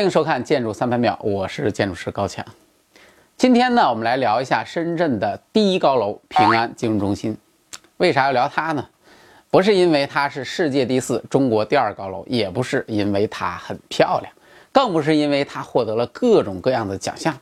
[0.00, 2.42] 欢迎收看《建筑三百秒》，我是建筑师高强。
[3.36, 7.36] 今天呢，我们来聊一下深圳的第一高楼平安金融中心。
[7.98, 8.82] 为啥要聊它呢？
[9.50, 14.32] 不是因为它是世界第四、中国第二高楼，也不是因为它很漂亮，
[14.72, 17.38] 更不是因为它获得了各种各样的奖项，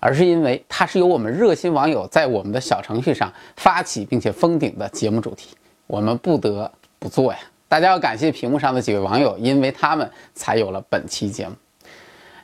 [0.00, 5.54] 而是因为它是由我们热心网友在我们的小程序上发起并且封顶的节目主题，
[5.86, 7.38] 我们不得不做呀。
[7.68, 11.54] 大家要感谢屏幕上的几位网友，因为他们才有了本期节目。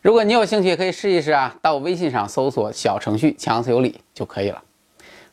[0.05, 4.63] 如果你有兴趣，可以试一试啊，到微信上搜索小程序“强词有理”就可以了。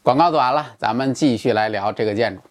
[0.01, 2.41] 广告做完了，咱们继续来聊这个建筑。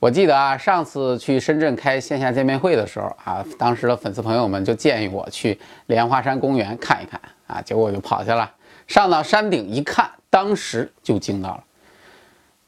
[0.00, 8.50] 我记得啊，上次去深圳开线下见面会的时候啊，当时的粉丝朋友们就建议我去莲花山公园看一看啊，结果我就跑去了。
[8.88, 11.64] 上到山顶一看，当时就惊到了。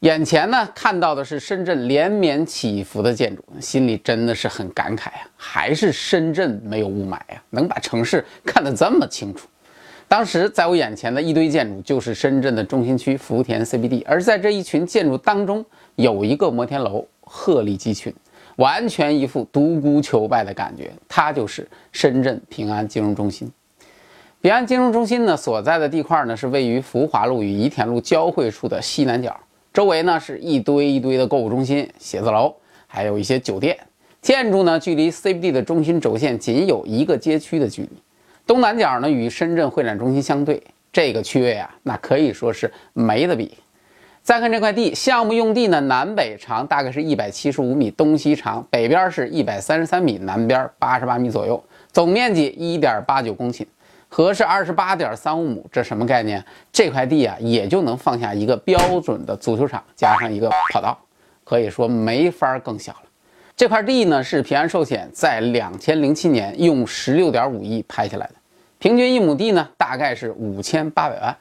[0.01, 5.27] 眼前呢看到的是深圳连绵起伏的建筑，心里真的是很感慨啊！
[5.35, 9.47] 还是深圳没有雾霾呀，能把城市看得这么清楚。
[10.07, 18.13] 当时在我眼前的一堆建筑就是深圳的中心区福田 CBD，而在这一群建筑当中，有一个摩天楼鹤立鸡群，
[18.57, 20.91] 完全一副独孤求败的感觉。
[21.09, 23.51] 它就是深圳平安金融中心。
[24.41, 29.35] 平安金融中心呢所在的地块呢是位于福华路与怡田路交汇处的西南角。
[29.77, 32.51] 周围呢是一堆一堆的购物中心、写字楼，
[32.87, 33.77] 还有一些酒店。
[34.23, 37.89] 建筑呢距离 CBD 的中心轴线仅有一个街区的距离。
[38.47, 40.59] 东南角呢与深圳会展中心相对，
[40.91, 43.55] 这个区位啊，那可以说是没得比。
[44.23, 53.63] 再看这块地，项目用地呢南北长大概是一百七十五米，东西长，北边是一百三十三米，南边八十八米左右，总面积一点八九公顷。
[54.09, 56.43] 和是二十八点三五亩，这什么概念？
[56.71, 60.97] 这块地啊，也就能放下一个标准的足球场，加上一个跑道，
[61.43, 63.01] 可以说没法更小了。
[63.55, 68.35] 这块地呢，是平安寿险在两千零七年用十六点五亿拍下来的，
[68.79, 71.35] 平均一亩地呢，大概是五千八百万。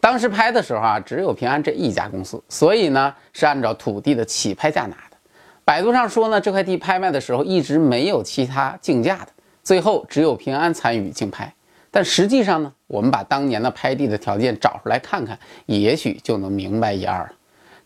[0.00, 5.16] 当时拍的时候啊，只有平安这一家公司，所以呢，是按照土地的起拍价拿的。
[5.64, 9.28] 百度上说呢，这块地拍卖的时候一直没有其他竞价的，
[9.62, 11.52] 最后只有平安参与竞拍。
[11.90, 17.32] 但实际上呢，我们把当年的拍地的条件找出来看看，也许就能明白一二了。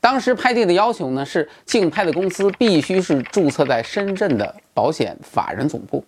[0.00, 6.04] 当时拍地的要求呢，是竞拍的公司必须是注册在深圳的保险法人总部，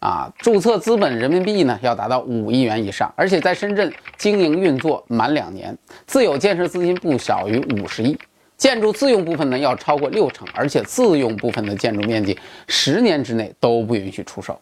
[0.00, 5.74] 啊，注册资本人民币呢要达到五亿元以上，而且在深圳经营运作满两年，
[6.06, 8.18] 自有建设资金不小于五十亿，
[8.58, 14.60] 建筑自用部分呢要超过六成，而且自用部分的建筑面积十年之内都不允许出售。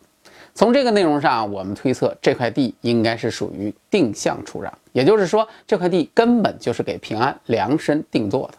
[0.56, 8.54] 从这个内容上，我们推测这块地应该是属于定向出让，也就是说，这块地根本就是给平安量身定做的。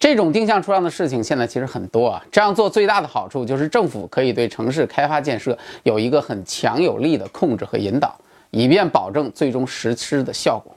[0.00, 8.18] 这种定向出让的事情现在其实很多啊，这样做最大的好处就是政府可以对城市开发建设有一个很强有力的控制和引导，
[8.50, 10.74] 以便保证最终实施的效果。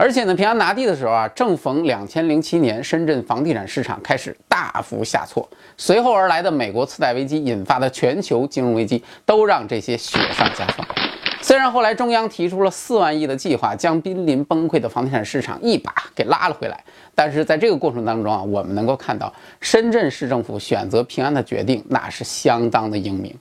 [0.00, 5.46] 而且呢，平安拿地的时候啊，正逢两千零七年深圳房地产市场开始大幅下挫，
[5.76, 10.88] 随后而来的美国次贷危机引发的全球金融危机，都让这些雪上加霜。
[11.42, 16.82] 虽然后来中央提出了四万亿的计划，将濒临崩溃的房地产市场一把给拉了回来，
[17.14, 19.30] 但是在这个过程当中啊，我们能够看到
[19.60, 23.36] 深圳市政府选择平安的决定，那是相当的英明。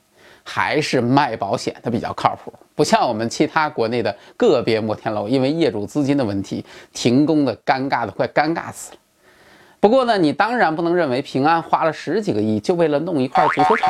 [0.51, 8.97] 还是卖保险的比较靠谱，不像我们其他国内的个别摩天楼，因为业主资金的问题停工的尴尬的快尴尬死了。
[9.79, 13.87] 不过呢，你当然不能认为平安花了十几个亿就为了弄一块足球场，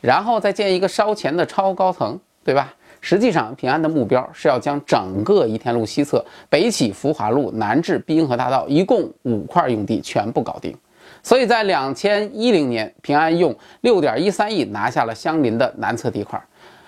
[0.00, 2.74] 然后再建一个烧钱的超高层，对吧？
[3.00, 10.76] 实际上，平安的目标是要将整个怡田路西侧北起福华路，南至滨河大道，一共五块用地全部搞定。
[11.24, 16.40] 所以在两千一零年，平安用六点一三亿拿下了相邻的南侧地块。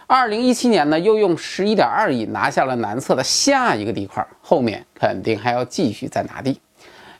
[0.06, 4.24] 二零一七年呢，又用十一点二亿拿下了南侧的下一个地块。
[4.42, 6.60] 后面肯定还要继续再拿地。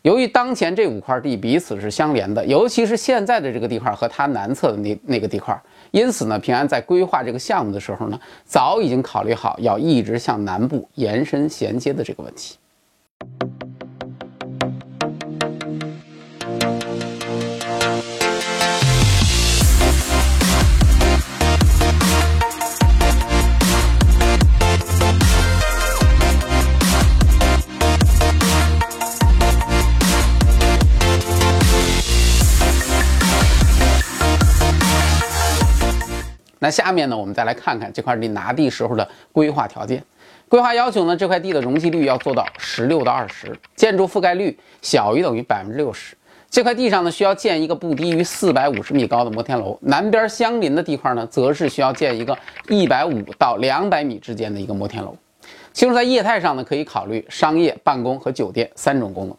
[0.03, 5.59] 由于当前这五块地彼此是相连的，尤其是现在的这个地块和它南侧的那那个地块，
[5.91, 12.57] 因此呢，平安在规划这个项目的时候呢，早已经考虑好要一直向南部延伸衔接的这个问题。
[36.59, 40.03] 那下面呢，我们再来看看这块地拿地时候的规划条件。
[40.49, 46.17] 规划要求呢，这块地的容积率要做到十六到二十，建筑覆盖率小于等于百分之六十，
[46.49, 52.39] 这块地上呢，需要建一个不低于四百五十米高的摩天楼，南边相邻的地块呢，则是需要建一个
[52.69, 55.17] 一百五到两百米之间的一个摩天楼。
[55.73, 59.37] 其中在业态上呢，可以考虑商业、办公和酒店三种功能。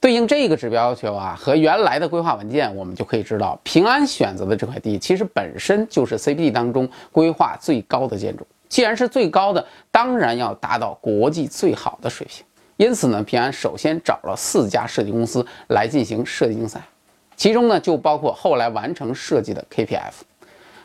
[0.00, 8.46] 对应这个指标要求啊，和原来的规划文件，我们就可以知道，平安选择的这块地，其实本身就是 CBD 当中规划最高的建筑。
[8.66, 12.42] 既然是最高的，当然要达到国际最好的水平。
[12.78, 16.80] 因此呢，平安首先找了四家设计公司来进行设计竞赛，
[17.36, 20.12] 其中呢就包括后来完成设计的 KPF。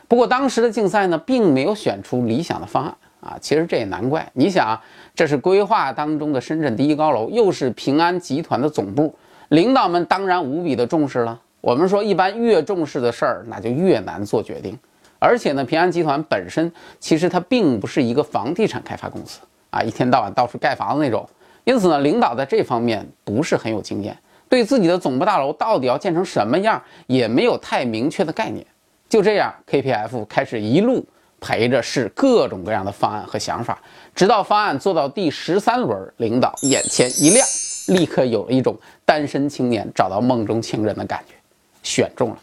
[0.10, 2.94] 不过当时的竞赛呢，并没有选出理想的方案
[3.26, 3.38] 啊。
[3.42, 4.80] 其实这也难怪，你想，
[5.14, 9.14] 这是规划当中的深圳第一高楼，又是平安集团的总部，
[9.50, 11.42] 领导们当然无比的重视了。
[11.60, 14.78] 我们说，一般越重视的事儿，那就越难做决定。
[15.18, 19.40] 而且呢，平安集团本身其实它并不是一个房地产开发公司
[19.72, 21.28] 啊，一天到晚到处盖房子那种。
[21.64, 24.16] 因此呢，领导在这方面不是很有经验，
[24.48, 28.64] 对自己的总部大楼到底要建成什么样，也没有太明确的概念。
[29.10, 31.04] 就这样，KPF 开始一路
[31.46, 33.80] 陪着试各种各样的方案和想法，
[34.16, 37.48] 直到方案做到第十三轮，领导眼前一亮，
[37.90, 38.76] 立刻有了一种
[39.06, 41.36] 单身青年找到梦中情人的感觉，
[41.84, 42.38] 选中了。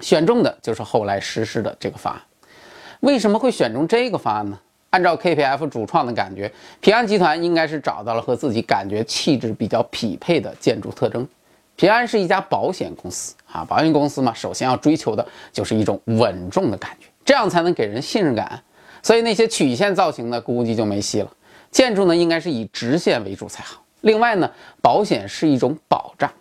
[0.00, 2.22] 选中的就是后来实施的这个方案。
[3.00, 4.58] 为什么会选中这个方案呢？
[4.88, 11.28] 按照 KPF 主创的感觉，平安集团应该是找到了和自己感觉气质比较匹配的建筑特征。
[11.76, 18.62] 平安是一家保险公司啊，保险公司嘛，首先要追求的就是一种稳重的感觉，这样才能给人信任感。
[19.02, 21.30] 所以那些曲线造型的估计就没戏了。
[21.70, 23.82] 建筑呢，应该是以直线为主才好。
[24.00, 24.50] 另外呢，
[24.80, 26.32] 保险是一种保障，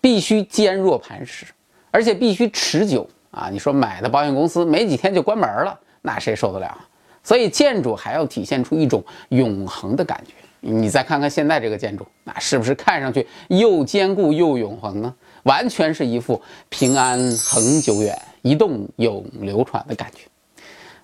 [0.00, 1.46] 必须坚若磐石，
[1.90, 3.48] 而且必须持久啊。
[3.50, 6.78] 你说买的保险公司没几天就关门了，那谁受得了？
[7.22, 10.32] 所以建筑还要体现出一种永恒的感觉。
[10.60, 15.14] 你再看看现在这个建筑，那是不是看上去又坚固又永恒呢？
[15.42, 18.16] 完全是一副平安恒久远、
[18.46, 20.24] 一动永流传的感觉。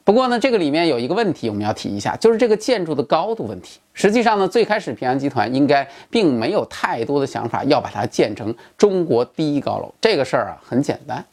[0.04, 3.80] 不过呢，这个里面有一个问题我们要提一下，就是这个建筑的高度问题。
[3.92, 9.92] 实际上呢，最开始平安集团应该并没有太多的想法要把它建成中国第一高楼。
[10.00, 11.24] 这个事儿啊很简单，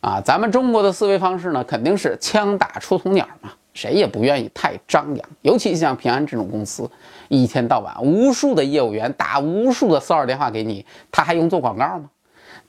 [0.00, 3.52] 啊，咱们中国的思维方式呢肯定是枪打出头鸟嘛。
[3.72, 6.90] 谁也不愿意太张扬，尤其像平安这种公司，
[7.28, 12.10] 一天到晚无数的业务员打无数的骚扰电话给你，他还用做广告吗？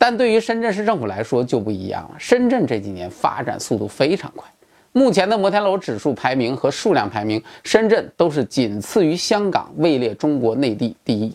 [0.03, 2.15] 但对于深圳市政府来说就不一样了。
[2.18, 4.50] 深圳这几年发展速度非常快，
[4.94, 11.31] 目前的摩天楼指数排名和数量排名，深圳都是仅次于香港，位列中国内地第一。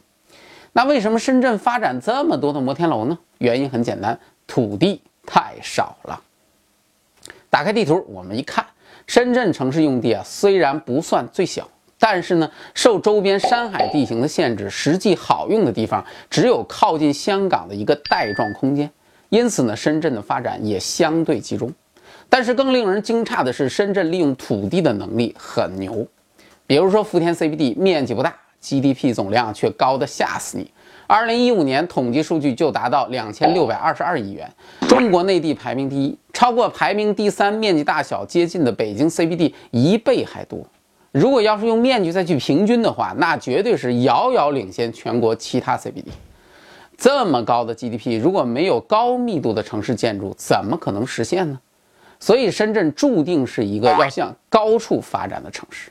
[0.72, 3.16] 那为什么深圳发展这么多的摩天楼呢？
[3.38, 4.18] 原因很简单，
[4.48, 6.20] 土地太少了。
[7.48, 8.66] 打开地图，我们一看。
[9.06, 11.68] 深圳城市用地啊，虽然不算最小，
[11.98, 18.90] 但是呢，受周边山海地形的限制，实际好用的地方只有靠近香港的一个带状空间。
[19.28, 21.72] 因此呢，深圳的发展也相对集中。
[22.28, 26.06] 但是更令人惊诧的是，深圳利用土地的能力很牛。
[26.66, 30.70] 比如说福田 CBD，面积不大，GDP 总量却高的吓死你。
[31.06, 34.52] 二零一五年统计数据就达到两千六百二十二亿元，
[34.88, 40.58] 中国内地排名第一，超过排名第三、面积大小接近的北京 CBD 一倍还多。
[41.16, 46.04] 如果要是用面积再去平均的话，那绝对是遥遥领先全国其他 CBD。
[46.98, 51.58] 这么高的 GDP，如果没有高密度的城市建筑，怎么可能实现呢？
[52.20, 55.90] 所以深圳注定是一个要向高处发展的城市。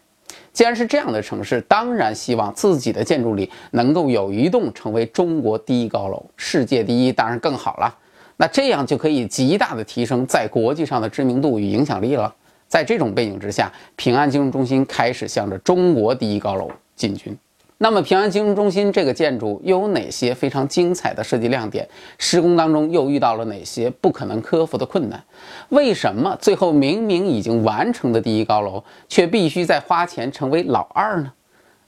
[0.54, 7.98] 既然是这样的城市，当然希望自己的建筑里能够有一栋成为中国第一高楼，世界第一当然更好了。
[8.38, 12.32] 那这样就可以极大的提升在国际上的知名度与影响力了。
[12.68, 17.38] 在这种背景之下，平安金融中心开始向着中国第一高楼进军。
[17.78, 21.86] 那么，平安金融中心这个建筑又有哪些非常精彩的设计亮点？
[22.18, 25.22] 施工当中又遇到了哪些不可能克服的困难？
[25.70, 31.34] 为什么最后明明已经完成的第一高楼，却必须再花钱成为老二呢？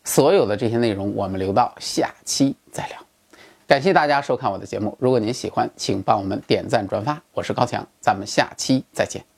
[0.03, 2.98] 所有的这些内容，我们留到下期再聊。
[3.65, 7.22] 感谢大家收看我的节目，如果您喜欢，请帮我们点赞转发。
[7.34, 9.37] 我是高强，咱们下期再见。